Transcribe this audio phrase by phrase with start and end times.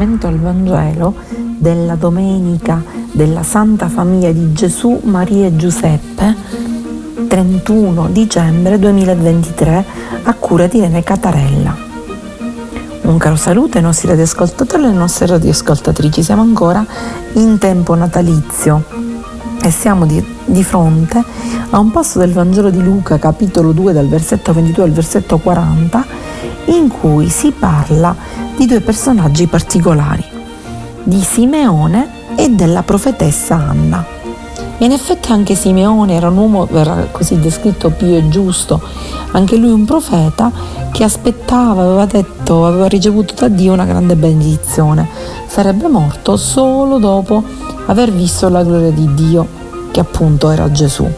[0.00, 1.14] commento al Vangelo
[1.58, 2.82] della domenica
[3.12, 6.34] della Santa Famiglia di Gesù, Maria e Giuseppe,
[7.28, 9.84] 31 dicembre 2023,
[10.22, 11.76] a cura di Irene Catarella.
[13.02, 16.22] Un caro saluto ai nostri radioascoltatori e alle nostre radioascoltatrici.
[16.22, 16.82] Siamo ancora
[17.34, 18.82] in tempo natalizio
[19.62, 21.22] e siamo di, di, fronte
[21.68, 26.06] a un passo del Vangelo di Luca, capitolo 2, dal versetto 22 al versetto 40,
[26.68, 30.22] in cui si parla di due personaggi particolari,
[31.02, 34.04] di Simeone e della profetessa Anna.
[34.80, 38.78] In effetti anche Simeone era un uomo, verrà così descritto pio e giusto,
[39.30, 40.52] anche lui un profeta
[40.92, 45.08] che aspettava, aveva detto, aveva ricevuto da Dio una grande benedizione.
[45.46, 47.42] Sarebbe morto solo dopo
[47.86, 49.46] aver visto la gloria di Dio,
[49.90, 51.08] che appunto era Gesù.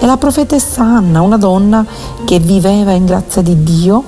[0.00, 1.86] E la profetessa Anna, una donna
[2.24, 4.02] che viveva in grazia di Dio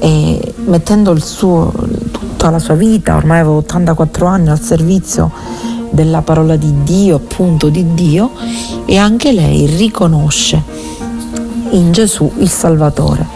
[0.00, 1.72] e mettendo suo,
[2.10, 5.30] tutta la sua vita, ormai aveva 84 anni al servizio
[5.90, 8.30] della parola di Dio, appunto di Dio,
[8.84, 10.62] e anche lei riconosce
[11.70, 13.26] in Gesù il Salvatore.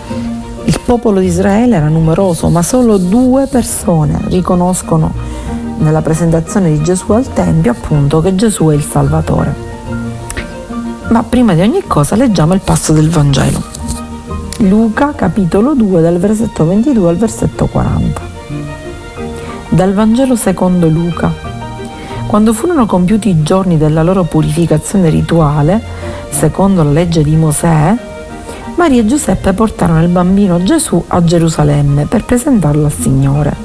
[0.64, 5.12] Il popolo di Israele era numeroso, ma solo due persone riconoscono
[5.78, 9.70] nella presentazione di Gesù al Tempio appunto che Gesù è il Salvatore.
[11.08, 13.81] Ma prima di ogni cosa leggiamo il passo del Vangelo.
[14.68, 18.20] Luca capitolo 2 dal versetto 22 al versetto 40.
[19.70, 21.32] Dal Vangelo secondo Luca.
[22.28, 25.82] Quando furono compiuti i giorni della loro purificazione rituale,
[26.30, 27.96] secondo la legge di Mosè,
[28.76, 33.56] Maria e Giuseppe portarono il bambino Gesù a Gerusalemme per presentarlo al Signore,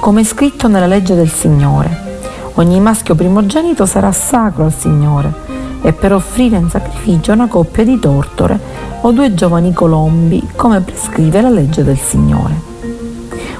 [0.00, 2.08] come è scritto nella legge del Signore.
[2.54, 5.49] Ogni maschio primogenito sarà sacro al Signore
[5.82, 8.58] e per offrire in sacrificio una coppia di tortore
[9.02, 12.68] o due giovani colombi, come prescrive la legge del Signore.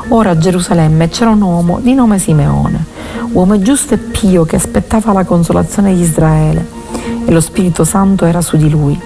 [0.08, 2.84] Ora a Gerusalemme c'era un uomo di nome Simeone,
[3.32, 6.66] uomo giusto e pio che aspettava la consolazione di Israele
[7.24, 9.00] e lo Spirito Santo era su di lui.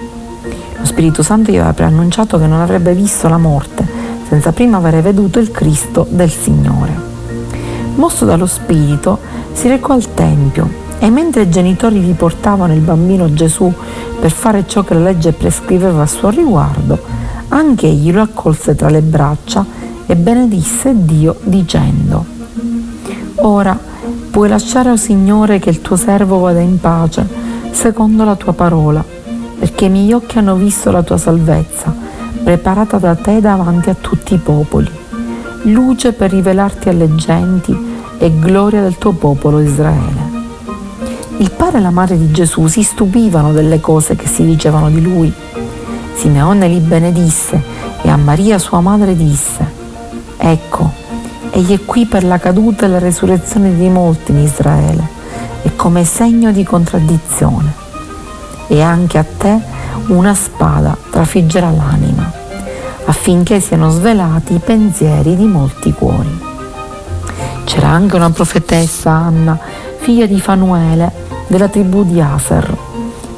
[0.77, 3.85] Lo Spirito Santo gli aveva preannunciato che non avrebbe visto la morte
[4.27, 7.13] senza prima aver veduto il Cristo del Signore.
[7.95, 9.19] Mosso dallo Spirito,
[9.53, 13.71] si recò al Tempio e mentre i genitori gli portavano il bambino Gesù
[14.19, 16.97] per fare ciò che la legge prescriveva a suo riguardo,
[17.49, 19.65] anche egli lo accolse tra le braccia
[20.05, 22.25] e benedisse Dio dicendo,
[23.37, 23.77] Ora
[24.31, 27.27] puoi lasciare, o Signore, che il tuo servo vada in pace,
[27.71, 29.15] secondo la tua parola
[29.57, 31.93] perché i miei occhi hanno visto la tua salvezza,
[32.43, 34.89] preparata da te davanti a tutti i popoli,
[35.63, 37.75] luce per rivelarti alle genti
[38.17, 40.34] e gloria del tuo popolo Israele.
[41.37, 45.01] Il padre e la madre di Gesù si stupivano delle cose che si dicevano di
[45.01, 45.33] lui.
[46.15, 47.61] Simeone li benedisse
[48.01, 49.65] e a Maria sua madre disse,
[50.37, 50.91] Ecco,
[51.51, 55.07] egli è qui per la caduta e la resurrezione di molti in Israele
[55.63, 57.83] e come segno di contraddizione
[58.67, 59.59] e anche a te
[60.07, 62.31] una spada trafiggerà l'anima,
[63.05, 66.43] affinché siano svelati i pensieri di molti cuori.
[67.63, 69.59] C'era anche una profetessa Anna,
[70.05, 71.11] figlia di Fanuele,
[71.47, 72.77] della tribù di Aser.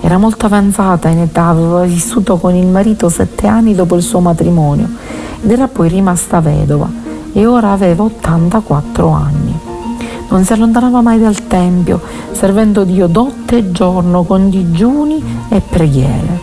[0.02, 4.20] Era molto avanzata in età, aveva vissuto con il marito sette anni dopo il suo
[4.20, 4.90] matrimonio
[5.42, 6.90] ed era poi rimasta vedova
[7.32, 9.58] e ora aveva 84 anni.
[10.28, 12.02] Non si allontanava mai dal Tempio,
[12.34, 16.42] servendo Dio notte e giorno con digiuni e preghiere.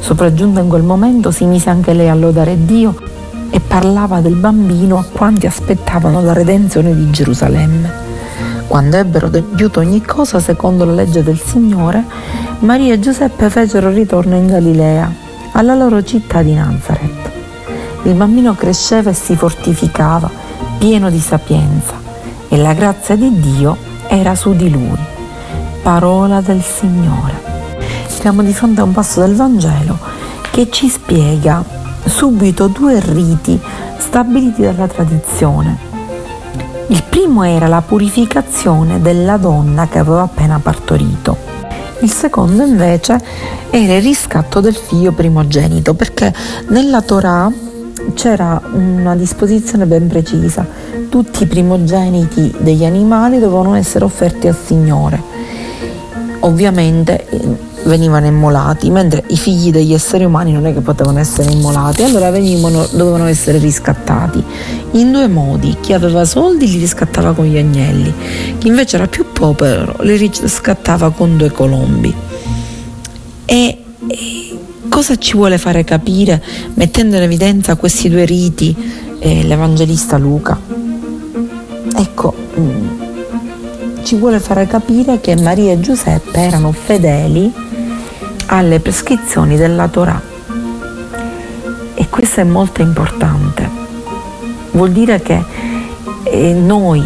[0.00, 2.94] Sopraggiunta in quel momento si mise anche lei a lodare Dio
[3.48, 8.05] e parlava del bambino a quanti aspettavano la redenzione di Gerusalemme.
[8.66, 12.04] Quando ebbero adempiuto ogni cosa secondo la legge del Signore,
[12.60, 15.12] Maria e Giuseppe fecero ritorno in Galilea,
[15.52, 17.30] alla loro città di Nazareth.
[18.02, 20.30] Il bambino cresceva e si fortificava,
[20.78, 21.94] pieno di sapienza
[22.48, 23.76] e la grazia di Dio
[24.08, 24.98] era su di lui.
[25.82, 27.34] Parola del Signore.
[28.06, 29.98] Siamo di fronte a un passo del Vangelo
[30.50, 31.64] che ci spiega
[32.04, 33.60] subito due riti
[33.98, 35.85] stabiliti dalla tradizione.
[36.88, 41.36] Il primo era la purificazione della donna che aveva appena partorito.
[42.00, 43.20] Il secondo invece
[43.70, 46.32] era il riscatto del figlio primogenito, perché
[46.68, 47.50] nella Torah
[48.14, 55.22] c'era una disposizione ben precisa tutti i primogeniti degli animali dovevano essere offerti al Signore.
[56.40, 57.26] Ovviamente
[57.86, 62.30] venivano immolati, mentre i figli degli esseri umani non è che potevano essere immolati, allora
[62.30, 64.42] venivano, dovevano essere riscattati
[64.92, 65.76] in due modi.
[65.80, 68.12] Chi aveva soldi li riscattava con gli agnelli,
[68.58, 72.14] chi invece era più povero li riscattava con due colombi.
[73.44, 74.58] E, e
[74.88, 76.42] cosa ci vuole fare capire
[76.74, 78.74] mettendo in evidenza questi due riti
[79.18, 80.76] eh, l'Evangelista Luca?
[81.96, 87.52] ecco, mm, ci vuole fare capire che Maria e Giuseppe erano fedeli
[88.46, 90.20] alle prescrizioni della Torah.
[91.94, 93.68] E questo è molto importante.
[94.72, 95.42] Vuol dire che
[96.24, 97.04] eh, noi,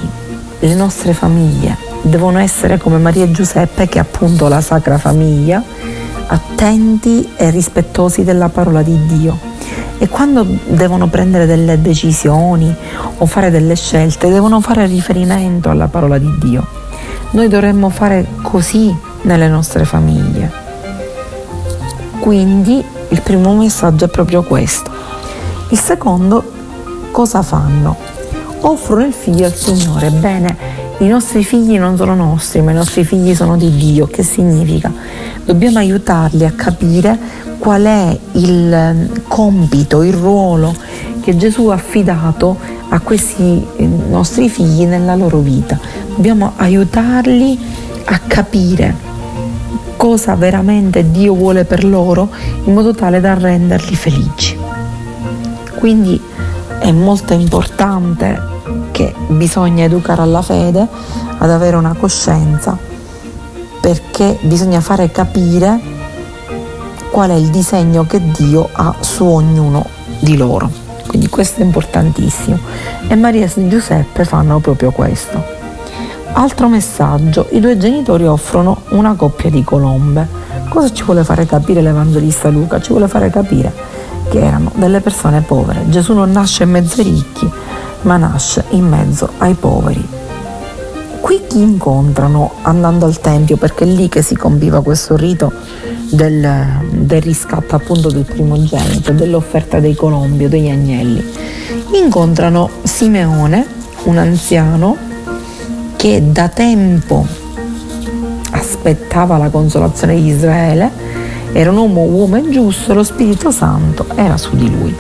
[0.58, 5.62] le nostre famiglie, devono essere come Maria e Giuseppe, che è appunto la Sacra Famiglia,
[6.26, 9.38] attenti e rispettosi della parola di Dio.
[9.98, 12.75] E quando devono prendere delle decisioni
[13.19, 16.66] o fare delle scelte, devono fare riferimento alla parola di Dio.
[17.32, 20.69] Noi dovremmo fare così nelle nostre famiglie.
[22.20, 24.90] Quindi il primo messaggio è proprio questo.
[25.70, 26.44] Il secondo,
[27.11, 27.96] cosa fanno?
[28.61, 30.11] Offrono il figlio al Signore.
[30.11, 30.56] Bene,
[30.99, 34.06] i nostri figli non sono nostri, ma i nostri figli sono di Dio.
[34.06, 34.93] Che significa?
[35.44, 37.19] Dobbiamo aiutarli a capire
[37.58, 40.75] qual è il ehm, compito, il ruolo
[41.23, 42.56] che Gesù ha affidato
[42.90, 45.78] a questi eh, nostri figli nella loro vita.
[46.14, 47.58] Dobbiamo aiutarli
[48.05, 49.08] a capire
[50.00, 52.31] cosa veramente Dio vuole per loro
[52.64, 54.56] in modo tale da renderli felici.
[55.79, 56.19] Quindi
[56.79, 58.41] è molto importante
[58.93, 60.88] che bisogna educare alla fede,
[61.37, 62.79] ad avere una coscienza,
[63.79, 65.79] perché bisogna fare capire
[67.11, 69.85] qual è il disegno che Dio ha su ognuno
[70.19, 70.70] di loro.
[71.06, 72.58] Quindi questo è importantissimo.
[73.06, 75.60] E Maria e Giuseppe fanno proprio questo.
[76.32, 80.27] Altro messaggio, i due genitori offrono una coppia di colombe.
[80.69, 82.81] Cosa ci vuole fare capire l'Evangelista Luca?
[82.81, 83.73] Ci vuole fare capire
[84.31, 85.88] che erano delle persone povere.
[85.88, 87.50] Gesù non nasce in mezzo ai ricchi,
[88.03, 90.06] ma nasce in mezzo ai poveri.
[91.21, 95.53] Qui chi incontrano andando al Tempio, perché è lì che si compiva questo rito
[96.11, 101.23] del, del riscatto appunto del primogenito, dell'offerta dei colombi o degli agnelli,
[101.93, 103.67] incontrano Simeone,
[104.05, 105.09] un anziano
[106.00, 107.26] che da tempo
[108.52, 110.91] aspettava la consolazione di Israele,
[111.52, 114.97] era un uomo uomo e giusto, lo Spirito Santo era su di lui.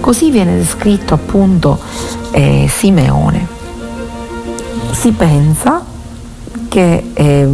[0.00, 1.78] Così viene descritto appunto
[2.30, 3.46] eh, Simeone.
[4.92, 5.84] Si pensa
[6.68, 7.48] che eh,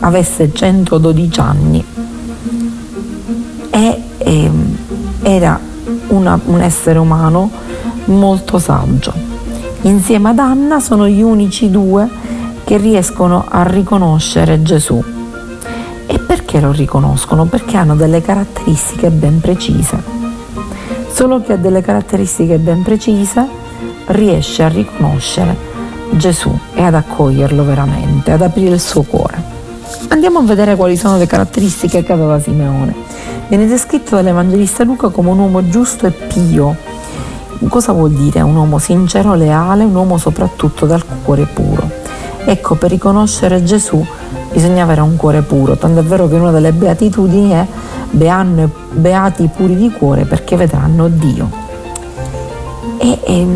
[0.00, 1.84] avesse 112 anni
[3.70, 4.50] e eh,
[5.22, 5.60] era
[6.08, 7.48] una, un essere umano
[8.06, 9.29] molto saggio.
[9.82, 12.08] Insieme ad Anna sono gli unici due
[12.64, 15.02] che riescono a riconoscere Gesù.
[16.06, 17.44] E perché lo riconoscono?
[17.46, 20.18] Perché hanno delle caratteristiche ben precise
[21.20, 23.46] solo chi ha delle caratteristiche ben precise
[24.06, 25.54] riesce a riconoscere
[26.12, 29.36] Gesù e ad accoglierlo veramente, ad aprire il suo cuore.
[30.08, 32.94] Andiamo a vedere quali sono le caratteristiche che aveva Simeone.
[33.48, 36.74] Viene descritto dall'Evangelista Luca come un uomo giusto e pio.
[37.68, 38.40] Cosa vuol dire?
[38.40, 41.88] Un uomo sincero, leale, un uomo soprattutto dal cuore puro.
[42.44, 44.04] Ecco, per riconoscere Gesù
[44.50, 47.66] bisogna avere un cuore puro, tanto è vero che una delle beatitudini è
[48.10, 51.50] beati puri di cuore perché vedranno Dio.
[52.98, 53.46] E, e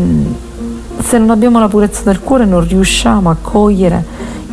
[0.99, 4.05] se non abbiamo la purezza del cuore non riusciamo a cogliere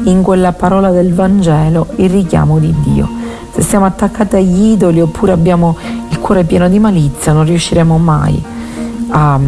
[0.04, 3.08] in quella parola del Vangelo il richiamo di Dio.
[3.52, 5.76] Se siamo attaccati agli idoli oppure abbiamo
[6.08, 8.51] il cuore pieno di malizia non riusciremo mai
[9.12, 9.38] a,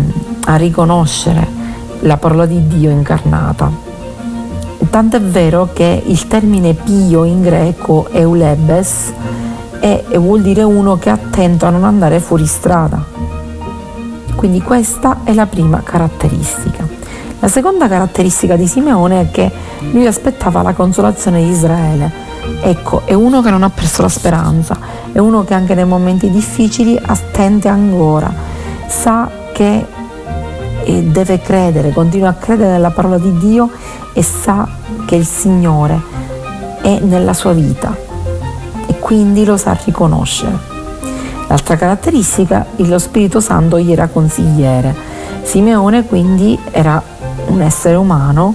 [0.44, 1.46] a riconoscere
[2.00, 3.70] la parola di Dio incarnata.
[4.90, 9.12] Tant'è vero che il termine pio in greco eulebes
[9.80, 13.04] è, vuol dire uno che è attento a non andare fuori strada.
[14.36, 16.86] Quindi questa è la prima caratteristica.
[17.40, 19.50] La seconda caratteristica di Simeone è che
[19.92, 22.10] lui aspettava la consolazione di Israele.
[22.62, 24.78] Ecco, è uno che non ha perso la speranza,
[25.12, 28.32] è uno che anche nei momenti difficili attende ancora,
[28.86, 29.28] sa
[29.62, 33.70] eh, deve credere, continua a credere nella parola di Dio
[34.12, 34.66] e sa
[35.06, 36.00] che il Signore
[36.82, 37.96] è nella sua vita
[38.86, 40.72] e quindi lo sa riconoscere.
[41.48, 44.94] L'altra caratteristica, lo Spirito Santo gli era consigliere.
[45.42, 47.02] Simeone quindi era
[47.46, 48.54] un essere umano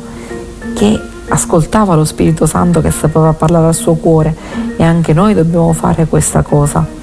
[0.75, 4.35] che ascoltava lo Spirito Santo che sapeva parlare al suo cuore
[4.75, 6.97] e anche noi dobbiamo fare questa cosa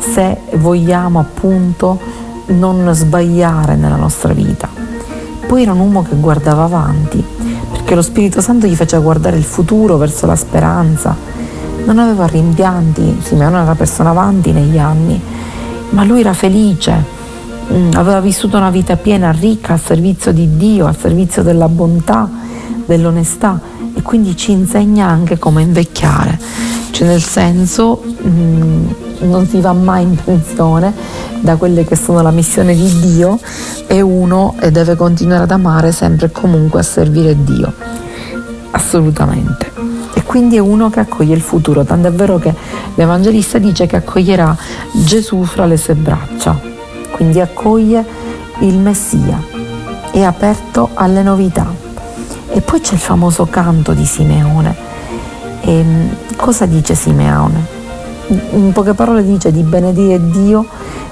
[0.00, 1.98] se vogliamo appunto
[2.50, 4.68] non sbagliare nella nostra vita.
[5.46, 7.24] Poi era un uomo che guardava avanti,
[7.72, 11.16] perché lo Spirito Santo gli faceva guardare il futuro verso la speranza.
[11.84, 15.20] Non aveva rimpianti, Simeone era una persona avanti negli anni,
[15.90, 17.04] ma lui era felice,
[17.72, 22.28] mm, aveva vissuto una vita piena, ricca, al servizio di Dio, al servizio della bontà,
[22.84, 23.60] dell'onestà
[23.94, 26.38] e quindi ci insegna anche come invecchiare,
[26.90, 28.86] cioè nel senso mh, mm,
[29.20, 30.92] non si va mai in pensione,
[31.40, 33.38] da quelle che sono la missione di Dio
[33.86, 37.72] e uno deve continuare ad amare sempre e comunque a servire Dio.
[38.70, 39.72] Assolutamente.
[40.12, 42.54] E quindi è uno che accoglie il futuro, tanto è vero che
[42.94, 44.56] l'Evangelista dice che accoglierà
[44.92, 46.58] Gesù fra le sue braccia,
[47.10, 48.04] quindi accoglie
[48.60, 49.42] il Messia,
[50.10, 51.88] è aperto alle novità.
[52.52, 54.74] E poi c'è il famoso canto di Simeone.
[55.60, 57.78] E, ehm, cosa dice Simeone?
[58.52, 60.66] In poche parole dice di benedire Dio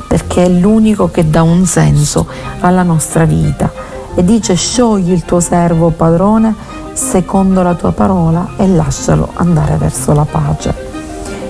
[0.08, 2.26] perché è l'unico che dà un senso
[2.60, 3.70] alla nostra vita
[4.16, 6.52] e dice sciogli il tuo servo padrone
[6.92, 10.74] secondo la tua parola e lascialo andare verso la pace.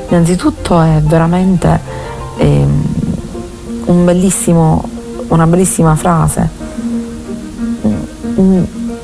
[0.09, 1.81] Innanzitutto è veramente
[2.37, 2.67] eh,
[3.87, 4.87] un bellissimo,
[5.29, 6.67] una bellissima frase.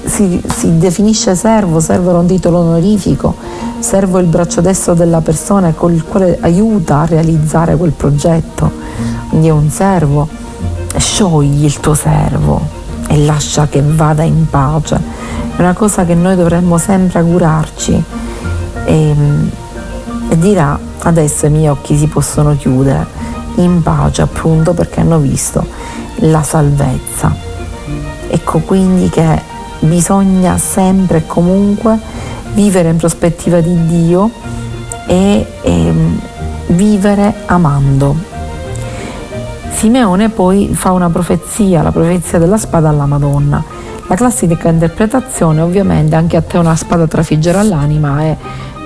[0.05, 3.35] Si, si, definisce servo, servo era un titolo onorifico,
[3.79, 8.71] servo il braccio destro della persona con il quale aiuta a realizzare quel progetto,
[9.43, 10.29] è un servo,
[10.97, 12.61] sciogli il tuo servo
[13.09, 15.01] e lascia che vada in pace,
[15.57, 18.05] è una cosa che noi dovremmo sempre augurarci
[18.85, 19.15] e,
[20.29, 23.07] e dirà adesso i miei occhi si possono chiudere
[23.57, 25.65] in pace appunto perché hanno visto
[26.17, 27.35] la salvezza.
[28.29, 29.43] Ecco quindi che
[29.81, 31.99] bisogna sempre e comunque
[32.55, 34.31] vivere in prospettiva di Dio
[35.07, 35.93] e, e
[36.69, 38.34] vivere amando.
[39.85, 43.63] Simeone poi fa una profezia, la profezia della spada alla Madonna.
[44.09, 48.37] La classica interpretazione ovviamente anche a te una spada trafiggerà l'anima è,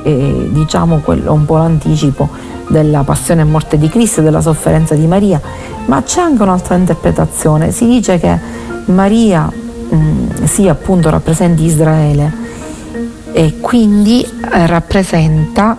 [0.02, 0.10] è
[0.48, 2.28] diciamo quello, un po' l'anticipo
[2.66, 5.40] della passione e morte di Cristo e della sofferenza di Maria,
[5.86, 7.70] ma c'è anche un'altra interpretazione.
[7.70, 8.36] Si dice che
[8.86, 12.32] Maria mh, sia appunto rappresenti Israele
[13.30, 15.78] e quindi eh, rappresenta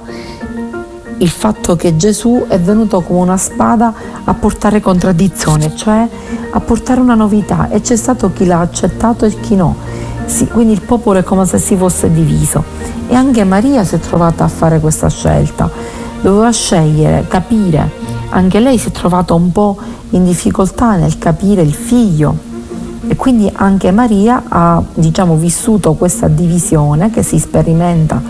[1.20, 6.08] il fatto che Gesù è venuto come una spada a portare contraddizione, cioè
[6.52, 9.76] a portare una novità e c'è stato chi l'ha accettato e chi no.
[10.26, 12.64] Sì, quindi il popolo è come se si fosse diviso.
[13.08, 15.70] E anche Maria si è trovata a fare questa scelta,
[16.22, 17.90] doveva scegliere, capire,
[18.30, 19.78] anche lei si è trovata un po'
[20.12, 22.48] in difficoltà nel capire il figlio.
[23.08, 28.22] E quindi anche Maria ha diciamo, vissuto questa divisione che si sperimenta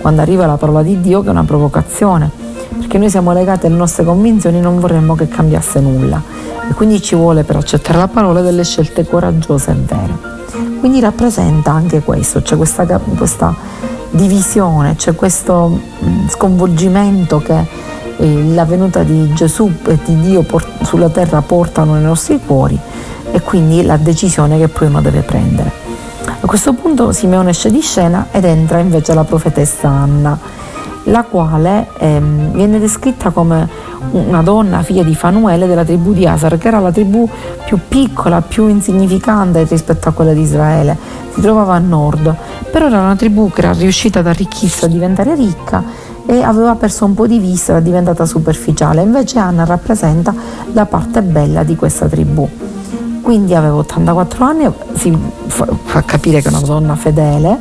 [0.00, 2.30] quando arriva la parola di Dio, che è una provocazione,
[2.78, 6.22] perché noi siamo legati alle nostre convinzioni non vorremmo che cambiasse nulla.
[6.68, 10.38] E quindi ci vuole per accettare la parola delle scelte coraggiose e vere.
[10.78, 12.84] Quindi rappresenta anche questo, c'è questa,
[13.16, 13.54] questa
[14.10, 15.68] divisione, c'è questo
[16.04, 17.64] mm, sconvolgimento che
[18.16, 20.44] eh, la venuta di Gesù e di Dio
[20.82, 22.78] sulla terra portano nei nostri cuori
[23.32, 25.79] e quindi la decisione che poi uno deve prendere.
[26.22, 30.38] A questo punto Simeone esce di scena ed entra invece la profetessa Anna,
[31.04, 33.68] la quale ehm, viene descritta come
[34.12, 37.28] una donna figlia di Fanuele della tribù di Asar, che era la tribù
[37.64, 40.96] più piccola, più insignificante rispetto a quella di Israele.
[41.32, 42.34] Si trovava a nord,
[42.70, 45.82] però era una tribù che era riuscita ad arricchirsi, a diventare ricca
[46.26, 49.02] e aveva perso un po' di vista, era diventata superficiale.
[49.02, 50.34] Invece Anna rappresenta
[50.72, 52.59] la parte bella di questa tribù
[53.20, 57.56] quindi avevo 84 anni, si fa capire che è una donna fedele,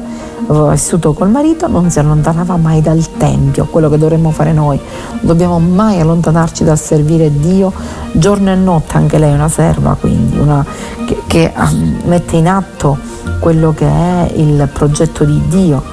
[0.47, 4.77] aveva vissuto col marito, non si allontanava mai dal Tempio, quello che dovremmo fare noi,
[4.77, 7.71] non dobbiamo mai allontanarci dal servire Dio
[8.13, 10.65] giorno e notte, anche lei è una serva, quindi una,
[11.05, 12.97] che, che um, mette in atto
[13.39, 15.83] quello che è il progetto di Dio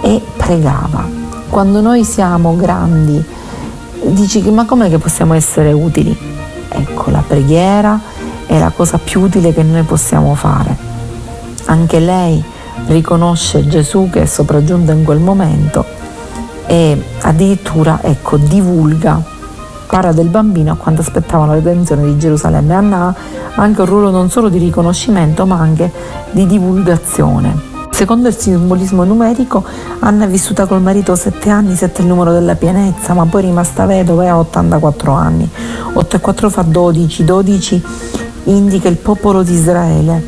[0.00, 1.06] e pregava.
[1.48, 3.22] Quando noi siamo grandi,
[4.06, 6.16] dici ma com'è che possiamo essere utili?
[6.68, 8.00] Ecco, la preghiera,
[8.50, 10.76] è la cosa più utile che noi possiamo fare.
[11.66, 12.42] Anche lei
[12.86, 15.84] riconosce Gesù che è sopraggiunto in quel momento
[16.66, 19.22] e addirittura ecco, divulga,
[19.86, 22.74] parla del bambino quando aspettava la redenzione di Gerusalemme.
[22.74, 23.14] Anna ha
[23.54, 25.92] anche un ruolo non solo di riconoscimento ma anche
[26.32, 27.68] di divulgazione.
[27.90, 29.62] Secondo il simbolismo numerico,
[30.00, 33.42] Anna è vissuta col marito 7 anni, 7 è il numero della pienezza, ma poi
[33.42, 35.48] è rimasta vedova e ha 84 anni.
[35.92, 37.82] 8 e 4 fa 12, 12
[38.44, 40.22] indica il popolo di Israele,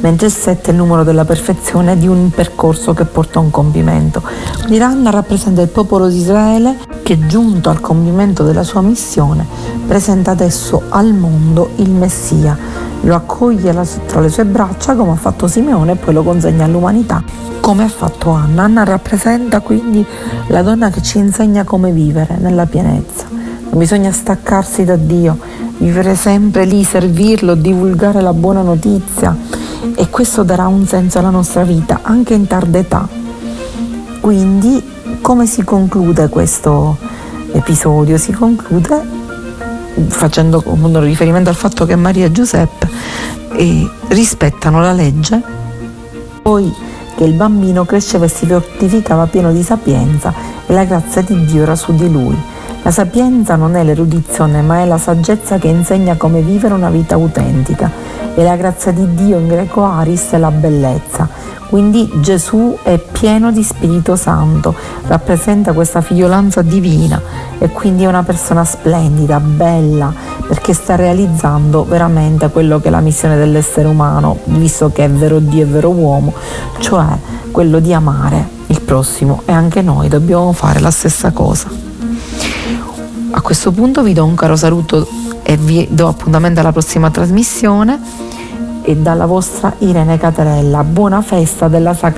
[0.00, 3.50] mentre il 7 è il numero della perfezione di un percorso che porta a un
[3.50, 4.22] compimento.
[4.66, 9.46] L'Iran rappresenta il popolo di Israele che giunto al compimento della sua missione
[9.86, 12.56] presenta adesso al mondo il Messia,
[13.02, 13.72] lo accoglie
[14.06, 17.22] tra le sue braccia come ha fatto Simeone e poi lo consegna all'umanità
[17.60, 18.62] come ha fatto Anna.
[18.62, 20.04] Anna rappresenta quindi
[20.48, 23.26] la donna che ci insegna come vivere nella pienezza.
[23.76, 25.36] Bisogna staccarsi da Dio,
[25.76, 29.36] vivere sempre lì, servirlo, divulgare la buona notizia
[29.94, 33.06] e questo darà un senso alla nostra vita anche in tarda età.
[34.22, 34.82] Quindi
[35.20, 36.96] come si conclude questo
[37.52, 38.16] episodio?
[38.16, 38.98] Si conclude
[40.08, 40.62] facendo
[41.00, 42.88] riferimento al fatto che Maria e Giuseppe
[43.56, 45.42] eh, rispettano la legge,
[46.40, 46.72] poi
[47.14, 50.32] che il bambino cresceva e si fortificava pieno di sapienza
[50.66, 52.54] e la grazia di Dio era su di lui.
[52.86, 57.16] La sapienza non è l'erudizione, ma è la saggezza che insegna come vivere una vita
[57.16, 57.90] autentica.
[58.32, 61.28] E la grazia di Dio in greco aris è la bellezza.
[61.68, 64.72] Quindi Gesù è pieno di Spirito Santo,
[65.08, 67.20] rappresenta questa figliolanza divina
[67.58, 70.14] e quindi è una persona splendida, bella,
[70.46, 75.40] perché sta realizzando veramente quello che è la missione dell'essere umano, visto che è vero
[75.40, 76.32] Dio e vero uomo,
[76.78, 77.18] cioè
[77.50, 81.95] quello di amare il prossimo e anche noi dobbiamo fare la stessa cosa.
[83.46, 85.06] Questo punto vi do un caro saluto
[85.44, 87.96] e vi do appuntamento alla prossima trasmissione
[88.82, 90.82] e dalla vostra Irene Caterella.
[90.82, 92.14] Buona festa della Sacra